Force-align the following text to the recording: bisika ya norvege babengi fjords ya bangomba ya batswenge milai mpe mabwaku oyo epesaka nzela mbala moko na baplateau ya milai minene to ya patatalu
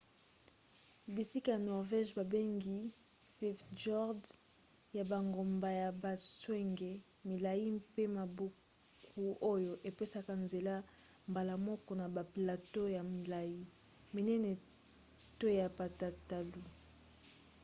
bisika 1.15 1.49
ya 1.55 1.59
norvege 1.67 2.11
babengi 2.17 2.77
fjords 3.73 4.29
ya 4.97 5.03
bangomba 5.11 5.69
ya 5.81 5.89
batswenge 6.01 6.91
milai 7.29 7.65
mpe 7.79 8.03
mabwaku 8.17 9.23
oyo 9.53 9.73
epesaka 9.89 10.33
nzela 10.43 10.75
mbala 11.29 11.53
moko 11.67 11.91
na 11.99 12.05
baplateau 12.15 12.87
ya 12.95 13.01
milai 13.13 13.55
minene 14.15 14.51
to 15.39 15.47
ya 15.59 15.67
patatalu 15.77 16.61